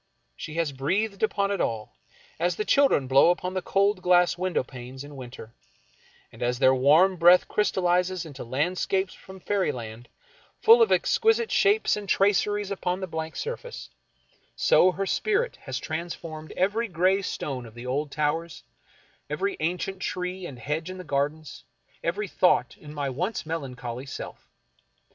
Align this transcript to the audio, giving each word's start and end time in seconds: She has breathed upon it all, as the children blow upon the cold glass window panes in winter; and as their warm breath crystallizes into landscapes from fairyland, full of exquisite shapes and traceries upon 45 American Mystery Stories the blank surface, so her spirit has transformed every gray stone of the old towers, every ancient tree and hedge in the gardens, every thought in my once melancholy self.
She 0.35 0.55
has 0.55 0.71
breathed 0.71 1.21
upon 1.21 1.51
it 1.51 1.61
all, 1.61 1.95
as 2.39 2.55
the 2.55 2.65
children 2.65 3.05
blow 3.05 3.29
upon 3.29 3.53
the 3.53 3.61
cold 3.61 4.01
glass 4.01 4.35
window 4.35 4.63
panes 4.63 5.03
in 5.03 5.15
winter; 5.15 5.53
and 6.31 6.41
as 6.41 6.57
their 6.57 6.73
warm 6.73 7.17
breath 7.17 7.47
crystallizes 7.47 8.25
into 8.25 8.43
landscapes 8.43 9.13
from 9.13 9.39
fairyland, 9.39 10.09
full 10.59 10.81
of 10.81 10.91
exquisite 10.91 11.51
shapes 11.51 11.95
and 11.95 12.09
traceries 12.09 12.71
upon 12.71 12.99
45 13.01 13.13
American 13.13 13.31
Mystery 13.31 13.39
Stories 13.39 13.59
the 13.61 13.61
blank 13.61 13.77
surface, 13.77 13.89
so 14.55 14.91
her 14.93 15.05
spirit 15.05 15.55
has 15.67 15.77
transformed 15.77 16.51
every 16.53 16.87
gray 16.87 17.21
stone 17.21 17.67
of 17.67 17.75
the 17.75 17.85
old 17.85 18.09
towers, 18.11 18.63
every 19.29 19.55
ancient 19.59 19.99
tree 20.01 20.47
and 20.47 20.57
hedge 20.57 20.89
in 20.89 20.97
the 20.97 21.03
gardens, 21.03 21.63
every 22.03 22.27
thought 22.27 22.75
in 22.75 22.91
my 22.91 23.07
once 23.07 23.45
melancholy 23.45 24.07
self. 24.07 24.49